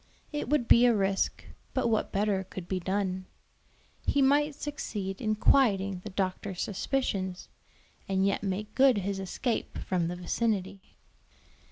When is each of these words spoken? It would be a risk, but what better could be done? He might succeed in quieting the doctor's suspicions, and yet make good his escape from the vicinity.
It 0.33 0.49
would 0.49 0.67
be 0.67 0.87
a 0.87 0.95
risk, 0.95 1.43
but 1.75 1.87
what 1.87 2.11
better 2.11 2.43
could 2.45 2.67
be 2.67 2.79
done? 2.79 3.27
He 4.03 4.19
might 4.19 4.55
succeed 4.55 5.21
in 5.21 5.35
quieting 5.35 5.99
the 6.03 6.09
doctor's 6.09 6.59
suspicions, 6.63 7.49
and 8.09 8.25
yet 8.25 8.41
make 8.41 8.73
good 8.73 8.97
his 8.97 9.19
escape 9.19 9.77
from 9.77 10.07
the 10.07 10.15
vicinity. 10.15 10.95